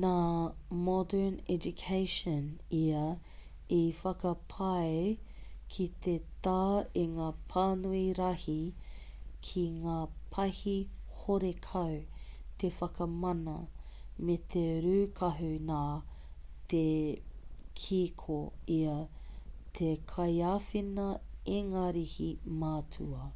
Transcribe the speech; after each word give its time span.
nā 0.00 0.08
modern 0.86 1.36
education 1.52 2.42
ia 2.78 3.04
i 3.76 3.78
whakapae 4.00 5.06
ki 5.76 5.86
te 6.06 6.16
tā 6.48 6.58
i 7.04 7.04
ngā 7.12 7.28
pānui 7.54 8.02
rahi 8.18 8.58
ki 9.50 9.64
ngā 9.78 9.96
pahi 10.36 10.76
horekau 11.22 11.96
te 12.64 12.72
whakamana 12.82 13.56
me 14.30 14.36
te 14.56 14.66
rūkahu 14.88 15.50
nā 15.72 15.82
te 16.74 16.84
kī 17.84 18.02
ko 18.26 18.40
ia 18.80 18.98
te 19.80 19.94
kaiāwhina 20.14 21.08
ingarihi 21.58 22.32
matua 22.66 23.26